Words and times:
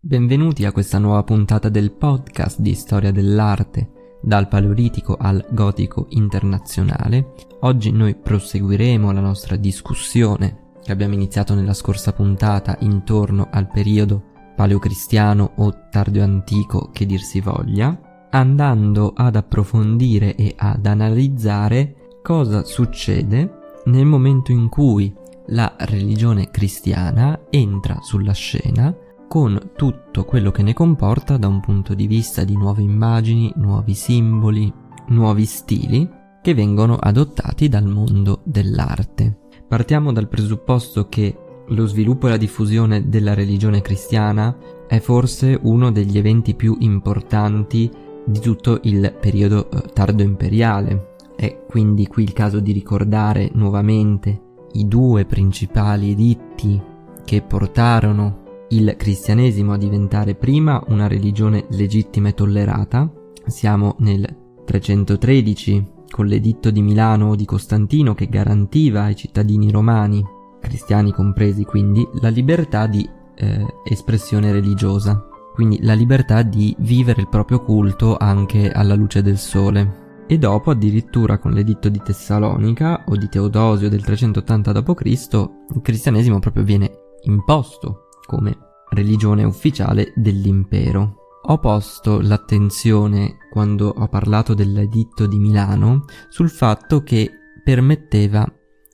Benvenuti 0.00 0.64
a 0.64 0.72
questa 0.72 0.98
nuova 0.98 1.22
puntata 1.24 1.68
del 1.68 1.90
podcast 1.90 2.60
di 2.60 2.74
storia 2.74 3.10
dell'arte, 3.10 4.18
dal 4.22 4.48
paleolitico 4.48 5.16
al 5.18 5.44
gotico 5.50 6.06
internazionale. 6.10 7.32
Oggi 7.60 7.90
noi 7.90 8.14
proseguiremo 8.14 9.10
la 9.12 9.20
nostra 9.20 9.56
discussione 9.56 10.72
che 10.82 10.92
abbiamo 10.92 11.14
iniziato 11.14 11.54
nella 11.54 11.74
scorsa 11.74 12.12
puntata 12.12 12.76
intorno 12.80 13.48
al 13.50 13.68
periodo 13.68 14.22
paleocristiano 14.54 15.52
o 15.56 15.88
tardo 15.90 16.22
antico 16.22 16.90
che 16.92 17.06
dir 17.06 17.20
si 17.20 17.40
voglia, 17.40 18.28
andando 18.30 19.12
ad 19.16 19.36
approfondire 19.36 20.34
e 20.36 20.54
ad 20.56 20.86
analizzare 20.86 22.18
cosa 22.22 22.64
succede 22.64 23.62
nel 23.86 24.06
momento 24.06 24.52
in 24.52 24.68
cui 24.68 25.12
la 25.48 25.74
religione 25.78 26.50
cristiana 26.50 27.38
entra 27.50 27.98
sulla 28.00 28.32
scena 28.32 28.94
con 29.28 29.72
tutto 29.76 30.24
quello 30.24 30.50
che 30.50 30.62
ne 30.62 30.72
comporta 30.72 31.36
da 31.36 31.48
un 31.48 31.60
punto 31.60 31.94
di 31.94 32.06
vista 32.06 32.44
di 32.44 32.56
nuove 32.56 32.82
immagini, 32.82 33.52
nuovi 33.56 33.94
simboli, 33.94 34.72
nuovi 35.08 35.44
stili 35.44 36.08
che 36.40 36.54
vengono 36.54 36.96
adottati 36.96 37.68
dal 37.68 37.86
mondo 37.86 38.40
dell'arte. 38.44 39.40
Partiamo 39.66 40.12
dal 40.12 40.28
presupposto 40.28 41.08
che 41.08 41.36
lo 41.68 41.86
sviluppo 41.86 42.26
e 42.26 42.30
la 42.30 42.36
diffusione 42.36 43.08
della 43.08 43.34
religione 43.34 43.80
cristiana 43.80 44.56
è 44.86 45.00
forse 45.00 45.58
uno 45.62 45.90
degli 45.90 46.18
eventi 46.18 46.54
più 46.54 46.76
importanti 46.80 47.90
di 48.26 48.38
tutto 48.40 48.80
il 48.82 49.14
periodo 49.18 49.70
eh, 49.70 49.82
tardo 49.92 50.22
imperiale. 50.22 51.14
È 51.34 51.64
quindi 51.66 52.06
qui 52.06 52.22
il 52.22 52.32
caso 52.32 52.60
di 52.60 52.72
ricordare 52.72 53.50
nuovamente 53.54 54.52
i 54.74 54.86
due 54.86 55.24
principali 55.24 56.12
editti 56.12 56.80
che 57.24 57.42
portarono 57.42 58.42
il 58.68 58.94
cristianesimo 58.96 59.72
a 59.72 59.78
diventare 59.78 60.34
prima 60.34 60.82
una 60.88 61.06
religione 61.06 61.66
legittima 61.70 62.28
e 62.28 62.34
tollerata. 62.34 63.10
Siamo 63.46 63.96
nel 63.98 64.26
313 64.64 65.92
con 66.10 66.26
l'editto 66.26 66.70
di 66.70 66.82
Milano 66.82 67.30
o 67.30 67.34
di 67.34 67.44
Costantino 67.44 68.14
che 68.14 68.28
garantiva 68.28 69.02
ai 69.02 69.16
cittadini 69.16 69.70
romani, 69.70 70.24
cristiani 70.60 71.12
compresi 71.12 71.64
quindi, 71.64 72.06
la 72.20 72.28
libertà 72.28 72.86
di 72.86 73.08
eh, 73.36 73.66
espressione 73.84 74.52
religiosa, 74.52 75.26
quindi 75.54 75.82
la 75.82 75.94
libertà 75.94 76.42
di 76.42 76.74
vivere 76.78 77.20
il 77.20 77.28
proprio 77.28 77.62
culto 77.62 78.16
anche 78.16 78.70
alla 78.70 78.94
luce 78.94 79.22
del 79.22 79.38
sole. 79.38 80.02
E 80.26 80.38
dopo 80.38 80.70
addirittura 80.70 81.38
con 81.38 81.52
l'editto 81.52 81.88
di 81.88 82.00
Tessalonica 82.02 83.04
o 83.06 83.16
di 83.16 83.28
Teodosio 83.28 83.90
del 83.90 84.02
380 84.02 84.72
d.C. 84.72 85.50
il 85.74 85.80
cristianesimo 85.82 86.38
proprio 86.38 86.64
viene 86.64 86.90
imposto 87.24 88.08
come 88.26 88.56
religione 88.90 89.44
ufficiale 89.44 90.12
dell'impero. 90.16 91.16
Ho 91.46 91.58
posto 91.58 92.20
l'attenzione 92.22 93.36
quando 93.50 93.92
ho 93.94 94.08
parlato 94.08 94.54
dell'editto 94.54 95.26
di 95.26 95.38
Milano 95.38 96.04
sul 96.30 96.48
fatto 96.48 97.02
che 97.02 97.30
permetteva 97.62 98.50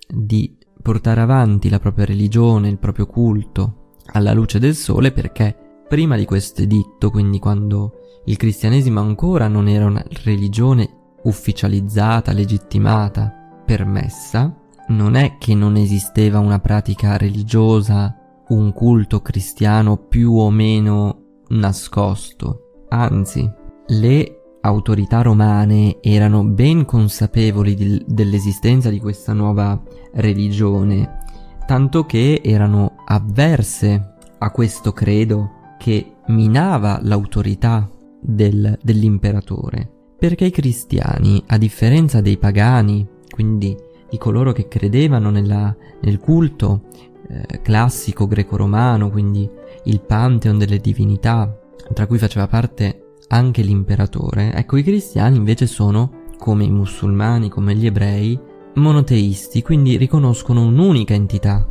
di 0.09 0.59
portare 0.83 1.21
avanti 1.21 1.69
la 1.69 1.79
propria 1.79 2.07
religione, 2.07 2.69
il 2.69 2.79
proprio 2.79 3.07
culto 3.07 3.93
alla 4.13 4.33
luce 4.33 4.59
del 4.59 4.75
sole 4.75 5.13
perché 5.13 5.85
prima 5.89 6.17
di 6.17 6.25
questo 6.25 6.63
editto, 6.63 7.11
quindi 7.11 7.39
quando 7.39 7.93
il 8.25 8.37
cristianesimo 8.37 9.01
ancora 9.01 9.47
non 9.47 9.69
era 9.69 9.87
una 9.87 10.05
religione 10.25 11.00
ufficializzata, 11.23 12.33
legittimata, 12.33 13.33
permessa, 13.65 14.55
non 14.89 15.15
è 15.15 15.37
che 15.39 15.55
non 15.55 15.77
esisteva 15.77 16.39
una 16.39 16.59
pratica 16.59 17.17
religiosa 17.17 18.15
un 18.51 18.73
culto 18.73 19.21
cristiano 19.21 19.97
più 19.97 20.33
o 20.33 20.51
meno 20.51 21.39
nascosto. 21.49 22.85
Anzi, 22.89 23.49
le 23.87 24.41
autorità 24.63 25.23
romane 25.23 25.99
erano 26.01 26.45
ben 26.45 26.85
consapevoli 26.85 27.75
di, 27.75 28.05
dell'esistenza 28.07 28.91
di 28.91 28.99
questa 28.99 29.33
nuova 29.33 29.81
religione, 30.15 31.19
tanto 31.67 32.05
che 32.05 32.41
erano 32.45 32.97
avverse 33.07 34.15
a 34.39 34.51
questo 34.51 34.93
credo 34.93 35.59
che 35.79 36.17
minava 36.27 36.99
l'autorità 37.03 37.89
del, 38.21 38.77
dell'imperatore. 38.83 40.00
Perché 40.21 40.45
i 40.45 40.51
cristiani, 40.51 41.43
a 41.47 41.57
differenza 41.57 42.21
dei 42.21 42.37
pagani, 42.37 43.09
quindi 43.31 43.75
di 44.11 44.19
coloro 44.19 44.53
che 44.53 44.69
credevano 44.69 45.31
nella, 45.31 45.75
nel 46.03 46.19
culto 46.19 46.83
eh, 47.27 47.63
classico 47.63 48.27
greco-romano, 48.27 49.09
quindi 49.09 49.49
il 49.85 50.03
pantheon 50.03 50.59
delle 50.59 50.77
divinità, 50.77 51.59
tra 51.95 52.07
cui 52.07 52.19
faceva 52.19 52.47
parte 52.49 53.15
anche 53.29 53.63
l'imperatore, 53.63 54.53
ecco 54.53 54.77
i 54.77 54.83
cristiani 54.83 55.39
invece 55.39 55.67
sono, 55.67 56.11
come 56.37 56.65
i 56.65 56.71
musulmani, 56.71 57.49
come 57.49 57.75
gli 57.75 57.87
ebrei, 57.87 58.39
monoteisti, 58.75 59.63
quindi 59.63 59.97
riconoscono 59.97 60.61
un'unica 60.67 61.15
entità 61.15 61.67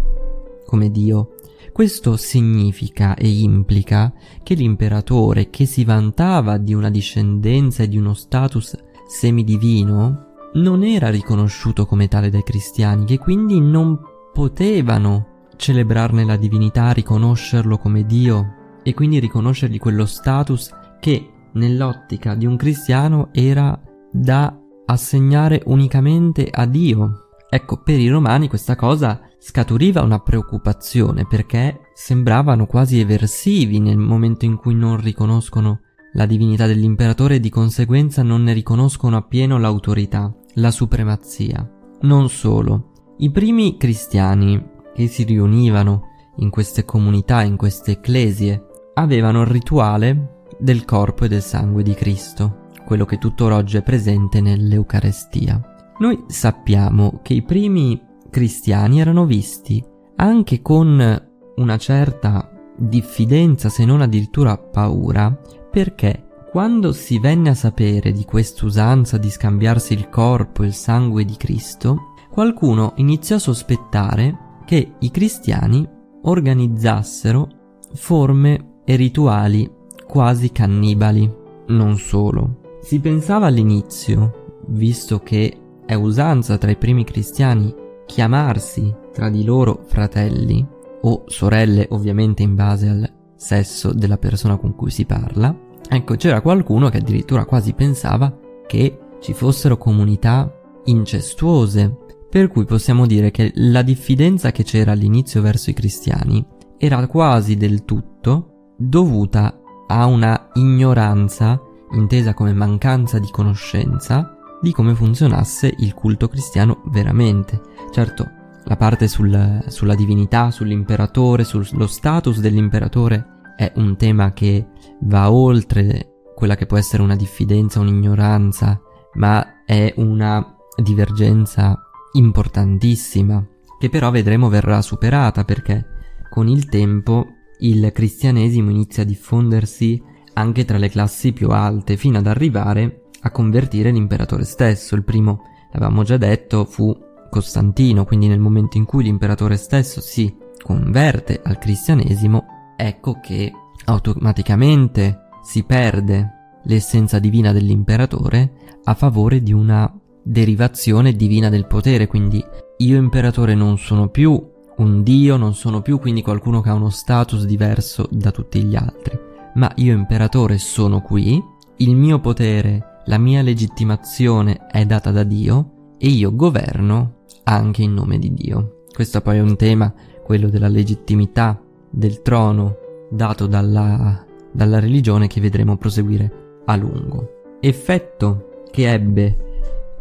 come 0.70 0.92
Dio. 0.92 1.32
Questo 1.74 2.16
significa 2.16 3.16
e 3.16 3.28
implica 3.28 4.14
che 4.44 4.54
l'imperatore, 4.54 5.50
che 5.50 5.66
si 5.66 5.84
vantava 5.84 6.58
di 6.58 6.74
una 6.74 6.90
discendenza 6.90 7.84
e 7.84 7.90
di 7.90 7.98
uno 7.98 8.14
status 8.14 8.78
semidivino, 9.08 10.28
non 10.54 10.84
era 10.84 11.10
riconosciuto 11.10 11.86
come 11.86 12.08
tale 12.08 12.30
dai 12.30 12.44
cristiani, 12.44 13.06
che 13.06 13.18
quindi 13.18 13.60
non 13.60 14.00
potevano 14.32 15.48
celebrarne 15.56 16.24
la 16.24 16.38
divinità, 16.38 16.92
riconoscerlo 16.92 17.78
come 17.78 18.06
Dio 18.06 18.54
e 18.84 18.94
quindi 18.94 19.20
riconoscergli 19.20 19.78
quello 19.78 20.06
status 20.06 20.70
che 21.00 21.30
nell'ottica 21.54 22.36
di 22.36 22.46
un 22.46 22.56
cristiano 22.56 23.30
era 23.32 23.80
da 24.12 24.58
assegnare 24.86 25.62
unicamente 25.66 26.48
a 26.50 26.66
Dio. 26.66 27.29
Ecco, 27.52 27.82
per 27.82 28.00
i 28.00 28.08
romani 28.08 28.48
questa 28.48 28.76
cosa 28.76 29.22
scaturiva 29.40 30.04
una 30.04 30.20
preoccupazione 30.20 31.26
perché 31.26 31.90
sembravano 31.94 32.68
quasi 32.68 33.00
eversivi 33.00 33.80
nel 33.80 33.98
momento 33.98 34.46
in 34.46 34.56
cui 34.58 34.76
non 34.76 34.98
riconoscono 34.98 35.80
la 36.14 36.26
divinità 36.26 36.68
dell'imperatore 36.68 37.36
e 37.36 37.40
di 37.40 37.50
conseguenza 37.50 38.22
non 38.22 38.44
ne 38.44 38.54
riconoscono 38.54 39.18
appieno 39.18 39.58
l'autorità, 39.58 40.32
la 40.56 40.72
supremazia. 40.72 41.68
Non 42.02 42.30
solo, 42.30 42.92
i 43.18 43.32
primi 43.32 43.78
cristiani 43.78 44.64
che 44.94 45.08
si 45.08 45.24
riunivano 45.24 46.08
in 46.38 46.50
queste 46.50 46.86
comunità, 46.86 47.42
in 47.42 47.58
queste 47.58 47.92
ecclesie, 47.92 48.66
avevano 48.94 49.42
il 49.42 49.48
rituale 49.48 50.46
del 50.60 50.86
corpo 50.86 51.26
e 51.26 51.28
del 51.28 51.42
sangue 51.42 51.84
di 51.84 51.94
Cristo, 51.94 52.68
quello 52.86 53.06
che 53.06 53.18
tuttora 53.18 53.56
oggi 53.56 53.78
è 53.78 53.84
presente 53.84 54.42
nell'Eucarestia. 54.42 55.69
Noi 56.00 56.24
sappiamo 56.28 57.20
che 57.22 57.34
i 57.34 57.42
primi 57.42 58.02
cristiani 58.30 59.02
erano 59.02 59.26
visti 59.26 59.84
anche 60.16 60.62
con 60.62 61.28
una 61.56 61.78
certa 61.78 62.50
diffidenza, 62.78 63.68
se 63.68 63.84
non 63.84 64.02
addirittura 64.02 64.58
paura, 64.58 65.30
perché 65.70 66.26
quando 66.52 66.94
si 66.94 67.20
venne 67.20 67.50
a 67.50 67.54
sapere 67.54 68.12
di 68.14 68.24
quest'usanza 68.24 69.18
di 69.18 69.30
scambiarsi 69.30 69.94
il 69.94 70.10
corpo 70.10 70.64
e 70.64 70.68
il 70.68 70.74
sangue 70.74 71.26
di 71.26 71.36
Cristo, 71.36 72.14
qualcuno 72.32 72.94
iniziò 72.96 73.36
a 73.36 73.40
sospettare 73.40 74.62
che 74.66 74.94
i 75.00 75.12
cristiani 75.12 75.88
organizzassero 76.24 77.48
forme 77.94 78.82
e 78.86 78.96
rituali 78.96 79.70
quasi 80.08 80.52
cannibali. 80.52 81.30
Non 81.68 81.98
solo. 81.98 82.78
Si 82.82 83.00
pensava 83.00 83.48
all'inizio, 83.48 84.62
visto 84.68 85.20
che 85.20 85.69
è 85.90 85.96
usanza 85.96 86.60
tra 86.60 86.70
i 86.70 86.76
primi 86.76 87.04
cristiani 87.04 87.74
chiamarsi 88.06 88.96
tra 89.12 89.28
di 89.28 89.44
loro 89.44 89.82
fratelli 89.88 90.64
o 91.02 91.24
sorelle 91.26 91.88
ovviamente 91.90 92.44
in 92.44 92.54
base 92.54 92.88
al 92.88 93.12
sesso 93.36 93.92
della 93.92 94.20
persona 94.20 94.58
con 94.58 94.76
cui 94.76 94.92
si 94.92 95.06
parla, 95.06 95.58
ecco 95.90 96.14
c'era 96.14 96.42
qualcuno 96.42 96.90
che 96.90 96.98
addirittura 96.98 97.46
quasi 97.46 97.74
pensava 97.74 98.32
che 98.68 99.00
ci 99.20 99.34
fossero 99.34 99.78
comunità 99.78 100.54
incestuose 100.84 101.98
per 102.30 102.50
cui 102.50 102.66
possiamo 102.66 103.08
dire 103.08 103.32
che 103.32 103.52
la 103.56 103.82
diffidenza 103.82 104.52
che 104.52 104.62
c'era 104.62 104.92
all'inizio 104.92 105.42
verso 105.42 105.72
i 105.72 105.74
cristiani 105.74 106.46
era 106.78 107.08
quasi 107.08 107.56
del 107.56 107.84
tutto 107.84 108.74
dovuta 108.78 109.60
a 109.88 110.06
una 110.06 110.50
ignoranza, 110.54 111.60
intesa 111.94 112.36
come 112.36 112.54
mancanza 112.54 113.18
di 113.18 113.30
conoscenza, 113.32 114.36
di 114.62 114.72
come 114.72 114.96
funzionasse 114.96 115.74
il 115.80 115.94
culto 115.94 116.28
cristiano 116.28 116.84
veramente. 116.86 117.62
Certo, 117.92 118.30
la 118.66 118.76
parte 118.76 119.08
sul, 119.08 119.64
sulla 119.68 119.96
divinità, 119.96 120.52
sull'imperatore, 120.52 121.44
sullo 121.44 121.88
status 121.88 122.40
dell'imperatore 122.40 123.38
è 123.56 123.72
un 123.76 123.96
tema 123.98 124.32
che 124.32 124.68
va 125.02 125.32
oltre 125.32 126.22
quella 126.36 126.56
che 126.56 126.66
può 126.66 126.78
essere 126.78 127.04
una 127.04 127.16
diffidenza, 127.16 127.80
un'ignoranza, 127.80 128.80
ma 129.16 129.64
è 129.66 129.94
una 129.98 130.56
divergenza 130.82 131.78
importantissima, 132.14 133.46
che 133.78 133.90
però 133.90 134.12
vedremo 134.12 134.50
verrà 134.50 134.82
superata 134.82 135.44
perché 135.44 135.86
con 136.30 136.48
il 136.48 136.70
tempo 136.70 137.26
il 137.60 137.92
cristianesimo 137.92 138.70
inizia 138.70 139.04
a 139.04 139.06
diffondersi 139.06 140.02
anche 140.34 140.64
tra 140.64 140.78
le 140.78 140.90
classi 140.90 141.34
più 141.34 141.50
alte, 141.50 141.98
fino 141.98 142.18
ad 142.18 142.28
arrivare 142.28 143.09
a 143.22 143.32
convertire 143.32 143.92
l'imperatore 143.92 144.44
stesso. 144.44 144.96
Il 144.96 145.04
primo, 145.04 145.42
l'avevamo 145.72 146.04
già 146.04 146.18
detto, 146.18 146.66
fu 146.66 146.96
Costantino, 147.30 148.06
quindi 148.06 148.28
nel 148.28 148.40
momento 148.40 148.78
in 148.78 148.86
cui 148.86 149.04
l'imperatore 149.04 149.56
stesso 149.58 150.02
si 150.02 150.36
converte 150.62 151.40
al 151.44 151.58
cristianesimo, 151.58 152.74
ecco 152.76 153.20
che 153.22 153.52
automaticamente 153.86 155.28
si 155.44 155.64
perde 155.64 156.58
l'essenza 156.64 157.20
divina 157.20 157.52
dell'imperatore 157.52 158.52
a 158.84 158.94
favore 158.94 159.42
di 159.42 159.54
una 159.54 159.92
derivazione 160.22 161.14
divina 161.14 161.50
del 161.50 161.68
potere, 161.68 162.08
quindi 162.08 162.44
io 162.78 162.98
imperatore 162.98 163.56
non 163.56 163.78
sono 163.78 164.10
più 164.10 164.58
un 164.78 165.04
dio, 165.04 165.38
non 165.38 165.54
sono 165.56 165.82
più 165.82 166.00
quindi 166.00 166.22
qualcuno 166.22 166.62
che 166.62 166.70
ha 166.70 166.74
uno 166.74 166.90
status 166.90 167.46
diverso 167.46 168.08
da 168.12 168.32
tutti 168.32 168.64
gli 168.64 168.76
altri, 168.76 169.18
ma 169.56 169.72
io 169.76 169.94
imperatore 169.94 170.58
sono 170.58 171.02
qui, 171.02 171.42
il 171.78 171.96
mio 171.96 172.20
potere, 172.20 172.89
la 173.10 173.18
mia 173.18 173.42
legittimazione 173.42 174.68
è 174.68 174.86
data 174.86 175.10
da 175.10 175.24
Dio 175.24 175.96
e 175.98 176.10
io 176.10 176.36
governo 176.36 177.24
anche 177.44 177.82
in 177.82 177.94
nome 177.94 178.20
di 178.20 178.36
Dio. 178.36 178.84
Questo 178.94 179.20
poi 179.22 179.38
è 179.38 179.42
un 179.42 179.56
tema, 179.56 179.92
quello 180.24 180.48
della 180.48 180.68
legittimità 180.68 181.60
del 181.90 182.22
trono 182.22 182.76
dato 183.10 183.48
dalla, 183.48 184.24
dalla 184.52 184.80
religione 184.80 185.26
che 185.26 185.42
vedremo 185.42 185.76
proseguire 185.76 186.62
a 186.66 186.76
lungo. 186.76 187.58
Effetto 187.60 188.66
che 188.70 188.92
ebbe 188.92 189.38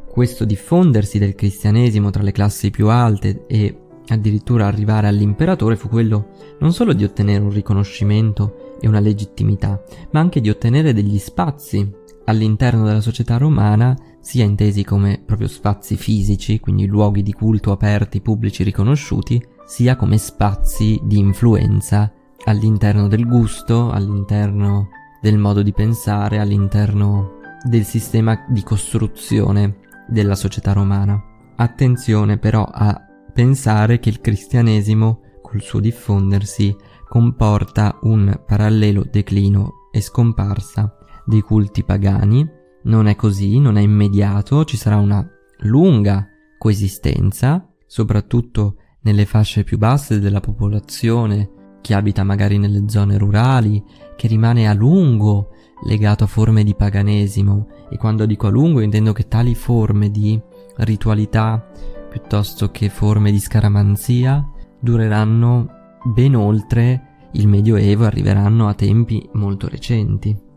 questo 0.07 0.45
diffondersi 0.45 1.19
del 1.19 1.35
cristianesimo 1.35 2.11
tra 2.11 2.23
le 2.23 2.33
classi 2.33 2.71
più 2.71 2.89
alte 2.89 3.47
e 3.47 3.75
addirittura 4.09 4.67
arrivare 4.67 5.07
all'imperatore 5.07 5.77
fu 5.77 5.89
quello 5.89 6.29
non 6.59 6.75
solo 6.75 6.93
di 6.93 7.05
ottenere 7.05 7.43
un 7.43 7.53
riconoscimento 7.53 8.77
e 8.83 8.87
una 8.87 9.01
legittimità, 9.01 9.83
ma 10.11 10.21
anche 10.21 10.43
di 10.43 10.51
ottenere 10.51 10.93
degli 10.93 11.19
spazi 11.19 11.98
all'interno 12.29 12.85
della 12.85 13.01
società 13.01 13.39
romana, 13.39 13.97
sia 14.21 14.45
intesi 14.45 14.85
come 14.85 15.21
proprio 15.25 15.49
spazi 15.49 15.97
fisici, 15.97 16.61
quindi 16.61 16.87
luoghi 16.87 17.23
di 17.23 17.33
culto 17.33 17.73
aperti, 17.73 18.21
pubblici, 18.21 18.63
riconosciuti, 18.63 19.43
sia 19.67 19.97
come 19.97 20.19
spazi 20.19 21.01
di 21.03 21.19
influenza 21.19 22.13
all'interno 22.45 23.09
del 23.09 23.27
gusto, 23.27 23.91
all'interno 23.91 24.89
del 25.21 25.39
modo 25.39 25.63
di 25.63 25.73
pensare, 25.73 26.39
all'interno 26.39 27.37
del 27.67 27.85
sistema 27.85 28.45
di 28.49 28.63
costruzione 28.63 29.79
della 30.07 30.35
società 30.35 30.73
romana. 30.73 31.21
Attenzione 31.57 32.39
però 32.39 32.63
a 32.65 33.01
pensare 33.33 33.99
che 33.99 34.11
il 34.11 34.21
cristianesimo, 34.21 35.21
col 35.41 35.63
suo 35.63 35.81
diffondersi, 35.81 36.77
comporta 37.09 37.99
un 38.03 38.39
parallelo 38.47 39.07
declino 39.11 39.89
e 39.91 40.03
scomparsa 40.03 40.98
dei 41.29 41.43
culti 41.43 41.85
pagani. 41.85 42.49
Non 42.85 43.07
è 43.07 43.15
così, 43.15 43.59
non 43.59 43.77
è 43.77 43.83
immediato, 43.83 44.65
ci 44.65 44.77
sarà 44.77 44.97
una 44.97 45.25
lunga 45.59 46.27
coesistenza, 46.57 47.69
soprattutto 47.87 48.77
nelle 49.03 49.27
fasce 49.27 49.63
più 49.63 49.77
basse 49.77 50.21
della 50.21 50.41
popolazione, 50.41 51.51
chi 51.83 51.93
abita 51.93 52.25
magari 52.25 52.59
nelle 52.59 52.89
zone 52.89 53.19
rurali, 53.19 53.85
che 54.17 54.27
rimane 54.27 54.69
a 54.69 54.73
lungo 54.73 55.51
legato 55.85 56.25
a 56.25 56.27
forme 56.27 56.65
di 56.65 56.75
paganesimo 56.75 57.69
e 57.89 57.97
quando 57.97 58.27
dico 58.27 58.49
a 58.49 58.51
lungo 58.51 58.81
intendo 58.81 59.13
che 59.13 59.29
tali 59.29 59.55
forme 59.55 60.11
di 60.11 60.41
ritualità 60.79 61.71
piuttosto 62.11 62.71
che 62.71 62.89
forme 62.89 63.31
di 63.31 63.39
scaramanzia 63.39 64.45
dureranno 64.81 65.69
ben 66.03 66.35
oltre 66.35 67.29
il 67.33 67.47
Medioevo 67.47 68.07
arriveranno 68.07 68.67
a 68.67 68.75
tempi 68.75 69.29
molto 69.35 69.69
recenti. 69.69 70.48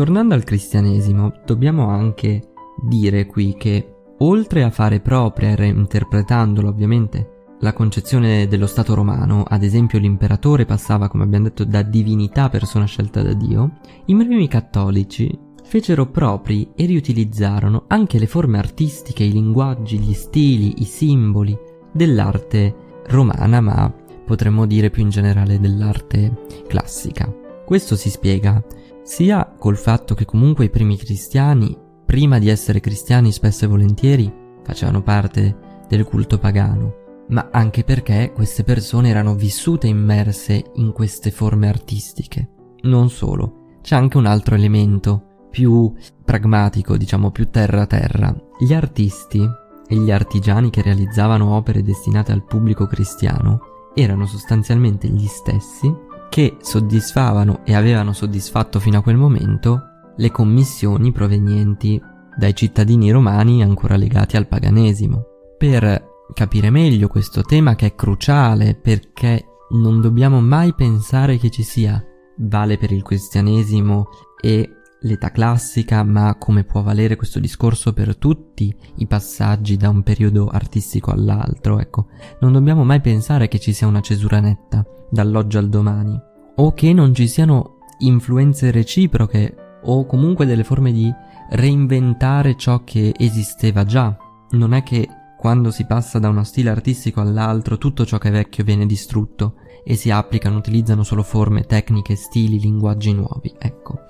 Tornando 0.00 0.32
al 0.32 0.44
cristianesimo, 0.44 1.30
dobbiamo 1.44 1.88
anche 1.88 2.52
dire 2.82 3.26
qui 3.26 3.54
che 3.58 3.96
oltre 4.20 4.62
a 4.62 4.70
fare 4.70 5.00
propria 5.00 5.50
e 5.50 5.56
reinterpretandolo 5.56 6.70
ovviamente 6.70 7.56
la 7.60 7.74
concezione 7.74 8.48
dello 8.48 8.66
Stato 8.66 8.94
romano, 8.94 9.44
ad 9.46 9.62
esempio 9.62 9.98
l'imperatore 9.98 10.64
passava, 10.64 11.08
come 11.08 11.24
abbiamo 11.24 11.44
detto, 11.44 11.64
da 11.64 11.82
divinità 11.82 12.48
persona 12.48 12.86
scelta 12.86 13.20
da 13.20 13.34
Dio, 13.34 13.72
i 14.06 14.16
primi 14.16 14.48
cattolici 14.48 15.38
fecero 15.64 16.06
propri 16.06 16.70
e 16.74 16.86
riutilizzarono 16.86 17.84
anche 17.88 18.18
le 18.18 18.26
forme 18.26 18.56
artistiche, 18.56 19.24
i 19.24 19.32
linguaggi, 19.32 19.98
gli 19.98 20.14
stili, 20.14 20.80
i 20.80 20.84
simboli 20.84 21.54
dell'arte 21.92 23.02
romana, 23.08 23.60
ma 23.60 23.94
potremmo 24.24 24.64
dire 24.64 24.88
più 24.88 25.02
in 25.02 25.10
generale 25.10 25.60
dell'arte 25.60 26.62
classica. 26.66 27.30
Questo 27.66 27.96
si 27.96 28.08
spiega 28.08 28.64
sia 29.10 29.44
col 29.58 29.76
fatto 29.76 30.14
che 30.14 30.24
comunque 30.24 30.66
i 30.66 30.70
primi 30.70 30.96
cristiani, 30.96 31.76
prima 32.06 32.38
di 32.38 32.48
essere 32.48 32.78
cristiani 32.78 33.32
spesso 33.32 33.64
e 33.64 33.68
volentieri, 33.68 34.32
facevano 34.62 35.02
parte 35.02 35.82
del 35.88 36.04
culto 36.04 36.38
pagano, 36.38 37.24
ma 37.30 37.48
anche 37.50 37.82
perché 37.82 38.30
queste 38.32 38.62
persone 38.62 39.08
erano 39.08 39.34
vissute 39.34 39.88
immerse 39.88 40.62
in 40.74 40.92
queste 40.92 41.32
forme 41.32 41.68
artistiche. 41.68 42.50
Non 42.82 43.10
solo, 43.10 43.78
c'è 43.82 43.96
anche 43.96 44.16
un 44.16 44.26
altro 44.26 44.54
elemento 44.54 45.48
più 45.50 45.92
pragmatico, 46.24 46.96
diciamo 46.96 47.32
più 47.32 47.50
terra-terra. 47.50 48.32
Gli 48.60 48.72
artisti 48.72 49.44
e 49.88 49.96
gli 49.96 50.12
artigiani 50.12 50.70
che 50.70 50.82
realizzavano 50.82 51.56
opere 51.56 51.82
destinate 51.82 52.30
al 52.30 52.44
pubblico 52.44 52.86
cristiano 52.86 53.58
erano 53.92 54.24
sostanzialmente 54.26 55.08
gli 55.08 55.26
stessi 55.26 55.92
che 56.30 56.56
soddisfavano 56.62 57.60
e 57.64 57.74
avevano 57.74 58.14
soddisfatto 58.14 58.80
fino 58.80 58.98
a 58.98 59.02
quel 59.02 59.16
momento 59.16 59.82
le 60.16 60.30
commissioni 60.30 61.12
provenienti 61.12 62.00
dai 62.36 62.54
cittadini 62.54 63.10
romani 63.10 63.62
ancora 63.62 63.96
legati 63.96 64.38
al 64.38 64.46
paganesimo. 64.46 65.24
Per 65.58 66.08
capire 66.32 66.70
meglio 66.70 67.08
questo 67.08 67.42
tema 67.42 67.74
che 67.74 67.86
è 67.86 67.94
cruciale 67.94 68.74
perché 68.74 69.44
non 69.70 70.00
dobbiamo 70.00 70.40
mai 70.40 70.72
pensare 70.74 71.36
che 71.36 71.50
ci 71.50 71.62
sia, 71.62 72.02
vale 72.38 72.78
per 72.78 72.92
il 72.92 73.02
cristianesimo 73.02 74.08
e 74.40 74.79
l'età 75.02 75.30
classica, 75.30 76.02
ma 76.02 76.34
come 76.36 76.64
può 76.64 76.82
valere 76.82 77.16
questo 77.16 77.38
discorso 77.38 77.92
per 77.92 78.16
tutti 78.16 78.74
i 78.96 79.06
passaggi 79.06 79.76
da 79.76 79.88
un 79.88 80.02
periodo 80.02 80.48
artistico 80.48 81.10
all'altro, 81.10 81.78
ecco, 81.78 82.08
non 82.40 82.52
dobbiamo 82.52 82.84
mai 82.84 83.00
pensare 83.00 83.48
che 83.48 83.58
ci 83.58 83.72
sia 83.72 83.86
una 83.86 84.00
cesura 84.00 84.40
netta 84.40 84.84
dall'oggi 85.10 85.56
al 85.56 85.68
domani, 85.68 86.18
o 86.56 86.72
che 86.74 86.92
non 86.92 87.14
ci 87.14 87.28
siano 87.28 87.78
influenze 87.98 88.70
reciproche, 88.70 89.54
o 89.82 90.04
comunque 90.04 90.44
delle 90.44 90.64
forme 90.64 90.92
di 90.92 91.12
reinventare 91.50 92.56
ciò 92.56 92.84
che 92.84 93.14
esisteva 93.16 93.84
già. 93.84 94.16
Non 94.50 94.74
è 94.74 94.82
che 94.82 95.08
quando 95.38 95.70
si 95.70 95.86
passa 95.86 96.18
da 96.18 96.28
uno 96.28 96.44
stile 96.44 96.68
artistico 96.68 97.22
all'altro, 97.22 97.78
tutto 97.78 98.04
ciò 98.04 98.18
che 98.18 98.28
è 98.28 98.32
vecchio 98.32 98.62
viene 98.62 98.84
distrutto 98.84 99.54
e 99.82 99.96
si 99.96 100.10
applicano, 100.10 100.58
utilizzano 100.58 101.02
solo 101.02 101.22
forme, 101.22 101.64
tecniche, 101.64 102.14
stili, 102.14 102.60
linguaggi 102.60 103.14
nuovi. 103.14 103.54
Ecco. 103.58 104.00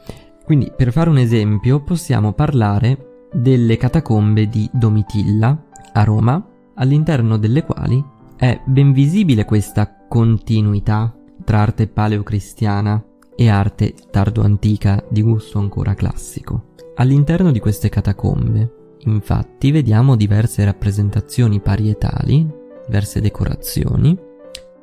Quindi, 0.50 0.72
per 0.76 0.90
fare 0.90 1.08
un 1.08 1.18
esempio, 1.18 1.80
possiamo 1.80 2.32
parlare 2.32 3.28
delle 3.32 3.76
catacombe 3.76 4.48
di 4.48 4.68
Domitilla 4.72 5.56
a 5.92 6.02
Roma, 6.02 6.44
all'interno 6.74 7.36
delle 7.36 7.62
quali 7.62 8.04
è 8.34 8.60
ben 8.64 8.92
visibile 8.92 9.44
questa 9.44 10.06
continuità 10.08 11.14
tra 11.44 11.60
arte 11.60 11.86
paleocristiana 11.86 13.00
e 13.36 13.48
arte 13.48 13.94
tardo-antica 14.10 15.04
di 15.08 15.22
gusto 15.22 15.60
ancora 15.60 15.94
classico. 15.94 16.70
All'interno 16.96 17.52
di 17.52 17.60
queste 17.60 17.88
catacombe 17.88 18.96
Infatti 19.04 19.70
vediamo 19.70 20.16
diverse 20.16 20.64
rappresentazioni 20.64 21.60
parietali, 21.60 22.44
diverse 22.86 23.20
decorazioni, 23.20 24.18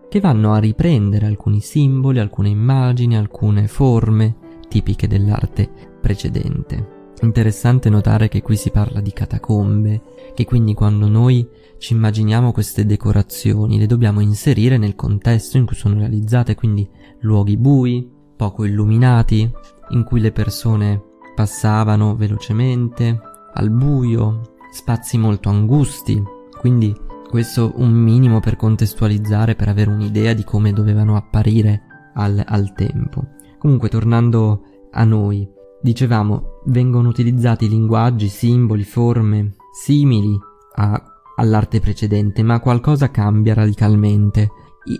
che 0.07 0.19
vanno 0.21 0.53
a 0.53 0.59
riprendere 0.59 1.25
alcuni 1.25 1.59
simboli, 1.59 2.19
alcune 2.19 2.47
immagini, 2.47 3.17
alcune 3.17 3.67
forme 3.67 4.45
tipiche 4.77 5.07
dell'arte 5.07 5.69
precedente. 5.99 6.95
Interessante 7.21 7.89
notare 7.89 8.27
che 8.27 8.43
qui 8.43 8.55
si 8.55 8.69
parla 8.69 9.01
di 9.01 9.11
catacombe, 9.11 10.01
che 10.35 10.45
quindi 10.45 10.75
quando 10.75 11.07
noi 11.07 11.47
ci 11.79 11.93
immaginiamo 11.93 12.51
queste 12.51 12.85
decorazioni 12.85 13.79
le 13.79 13.87
dobbiamo 13.87 14.19
inserire 14.19 14.77
nel 14.77 14.95
contesto 14.95 15.57
in 15.57 15.65
cui 15.65 15.75
sono 15.75 15.97
realizzate, 15.97 16.53
quindi 16.53 16.87
luoghi 17.21 17.57
bui, 17.57 18.07
poco 18.35 18.65
illuminati, 18.65 19.51
in 19.89 20.03
cui 20.03 20.19
le 20.19 20.31
persone 20.31 21.01
passavano 21.33 22.15
velocemente, 22.15 23.19
al 23.55 23.71
buio, 23.71 24.57
spazi 24.71 25.17
molto 25.17 25.49
angusti, 25.49 26.21
quindi 26.59 26.95
questo 27.27 27.73
un 27.77 27.91
minimo 27.91 28.39
per 28.39 28.55
contestualizzare, 28.55 29.55
per 29.55 29.69
avere 29.69 29.89
un'idea 29.89 30.33
di 30.33 30.43
come 30.43 30.71
dovevano 30.71 31.15
apparire 31.15 32.11
al, 32.13 32.43
al 32.45 32.73
tempo. 32.73 33.36
Comunque, 33.57 33.89
tornando 33.89 34.61
a 34.91 35.03
noi, 35.03 35.47
dicevamo, 35.81 36.61
vengono 36.65 37.09
utilizzati 37.09 37.67
linguaggi, 37.67 38.27
simboli, 38.29 38.83
forme 38.83 39.55
simili 39.71 40.37
a, 40.75 41.03
all'arte 41.35 41.79
precedente, 41.79 42.43
ma 42.43 42.59
qualcosa 42.59 43.11
cambia 43.11 43.53
radicalmente. 43.53 44.49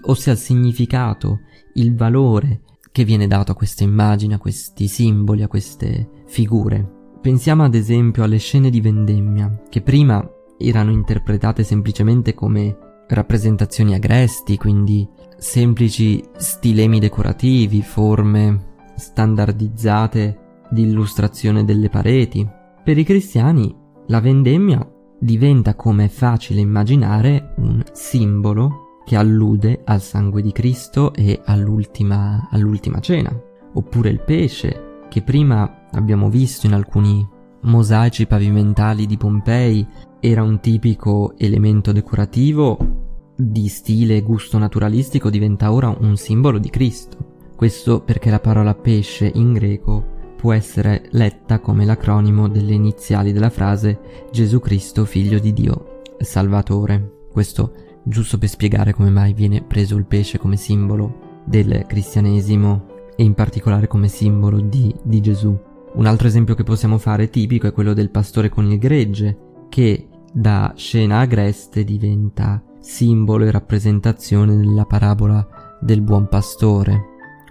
ossia 0.05 0.33
il 0.33 0.37
significato, 0.37 1.39
il 1.73 1.95
valore 1.95 2.61
che 2.91 3.03
viene 3.03 3.27
dato 3.27 3.51
a 3.51 3.55
queste 3.55 3.83
immagini, 3.83 4.33
a 4.33 4.39
questi 4.39 4.87
simboli, 4.87 5.43
a 5.43 5.47
queste 5.47 6.09
figure. 6.25 6.95
Pensiamo 7.21 7.63
ad 7.63 7.75
esempio 7.75 8.23
alle 8.23 8.37
scene 8.37 8.69
di 8.69 8.81
vendemmia, 8.81 9.63
che 9.69 9.81
prima 9.81 10.27
erano 10.57 10.91
interpretate 10.91 11.63
semplicemente 11.63 12.33
come 12.33 12.77
rappresentazioni 13.07 13.93
agresti, 13.95 14.57
quindi 14.57 15.07
semplici 15.37 16.23
stilemi 16.35 16.99
decorativi, 16.99 17.81
forme 17.81 18.75
standardizzate 18.95 20.39
di 20.69 20.81
illustrazione 20.81 21.63
delle 21.63 21.89
pareti. 21.89 22.47
Per 22.83 22.97
i 22.97 23.03
cristiani 23.03 23.73
la 24.07 24.19
vendemmia 24.19 24.85
diventa, 25.19 25.75
come 25.75 26.05
è 26.05 26.09
facile 26.09 26.61
immaginare, 26.61 27.53
un 27.57 27.83
simbolo 27.91 29.01
che 29.05 29.15
allude 29.15 29.81
al 29.85 30.01
sangue 30.01 30.41
di 30.41 30.51
Cristo 30.51 31.13
e 31.13 31.41
all'ultima, 31.45 32.49
all'ultima 32.51 32.99
cena. 32.99 33.31
Oppure 33.73 34.09
il 34.09 34.21
pesce, 34.21 35.05
che 35.09 35.21
prima 35.21 35.87
abbiamo 35.91 36.29
visto 36.29 36.65
in 36.65 36.73
alcuni 36.73 37.25
mosaici 37.61 38.25
pavimentali 38.25 39.05
di 39.05 39.17
Pompei, 39.17 39.87
era 40.19 40.43
un 40.43 40.59
tipico 40.59 41.33
elemento 41.37 41.91
decorativo 41.91 42.96
di 43.37 43.67
stile 43.67 44.17
e 44.17 44.21
gusto 44.21 44.57
naturalistico 44.57 45.29
diventa 45.29 45.71
ora 45.71 45.95
un 45.99 46.17
simbolo 46.17 46.57
di 46.57 46.69
Cristo. 46.69 47.35
Questo 47.55 48.01
perché 48.01 48.29
la 48.29 48.39
parola 48.39 48.73
pesce 48.73 49.31
in 49.33 49.53
greco 49.53 50.15
può 50.35 50.53
essere 50.53 51.07
letta 51.11 51.59
come 51.59 51.85
l'acronimo 51.85 52.47
delle 52.47 52.73
iniziali 52.73 53.31
della 53.31 53.49
frase 53.49 54.25
Gesù 54.31 54.59
Cristo, 54.59 55.05
figlio 55.05 55.39
di 55.39 55.53
Dio, 55.53 56.01
Salvatore. 56.19 57.25
Questo 57.31 57.73
giusto 58.03 58.37
per 58.37 58.49
spiegare 58.49 58.93
come 58.93 59.09
mai 59.09 59.33
viene 59.33 59.61
preso 59.61 59.95
il 59.97 60.05
pesce 60.05 60.37
come 60.37 60.55
simbolo 60.55 61.41
del 61.45 61.85
cristianesimo 61.87 62.85
e 63.15 63.23
in 63.23 63.33
particolare 63.33 63.87
come 63.87 64.07
simbolo 64.07 64.59
di, 64.59 64.93
di 65.03 65.21
Gesù. 65.21 65.57
Un 65.93 66.05
altro 66.05 66.27
esempio 66.27 66.55
che 66.55 66.63
possiamo 66.63 66.97
fare 66.97 67.29
tipico 67.29 67.67
è 67.67 67.71
quello 67.71 67.93
del 67.93 68.11
pastore 68.11 68.49
con 68.49 68.69
il 68.69 68.77
gregge, 68.77 69.37
che 69.69 70.07
da 70.31 70.73
scena 70.75 71.19
agreste 71.19 71.83
diventa 71.83 72.61
simbolo 72.87 73.43
e 73.43 73.51
rappresentazione 73.51 74.55
della 74.55 74.85
parabola 74.85 75.45
del 75.81 76.01
buon 76.01 76.29
pastore, 76.29 77.03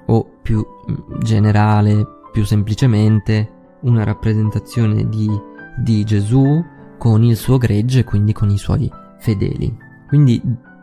o 0.07 0.27
più 0.41 0.65
generale, 1.21 2.07
più 2.33 2.43
semplicemente, 2.45 3.77
una 3.83 4.03
rappresentazione 4.03 5.07
di, 5.11 5.29
di 5.79 6.05
Gesù 6.05 6.65
con 6.97 7.23
il 7.23 7.37
suo 7.37 7.59
gregge, 7.59 8.03
quindi 8.03 8.33
con 8.33 8.49
i 8.49 8.57
suoi 8.57 8.91
fedeli. 9.19 9.77
Quindi 10.09 10.41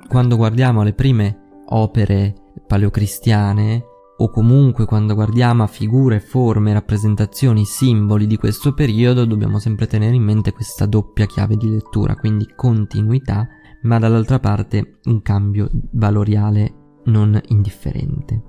quando 0.08 0.38
guardiamo 0.38 0.82
alle 0.82 0.94
prime 0.94 1.64
opere 1.70 2.36
paleocristiane, 2.68 3.86
o 4.16 4.30
comunque 4.30 4.86
quando 4.86 5.16
guardiamo 5.16 5.64
a 5.64 5.68
figure, 5.68 6.20
forme, 6.20 6.74
rappresentazioni, 6.74 7.66
simboli 7.66 8.28
di 8.28 8.38
questo 8.38 8.74
periodo, 8.76 9.26
dobbiamo 9.26 9.58
sempre 9.58 9.88
tenere 9.88 10.16
in 10.16 10.24
mente 10.24 10.54
questa 10.54 10.86
doppia 10.86 11.26
chiave 11.26 11.58
di 11.58 11.72
lettura, 11.72 12.16
quindi 12.16 12.48
continuità, 12.56 13.48
ma 13.84 14.00
dall'altra 14.00 14.40
parte 14.40 15.00
un 15.06 15.22
cambio 15.22 15.70
valoriale 15.92 17.00
non 17.06 17.40
indifferente. 17.48 18.42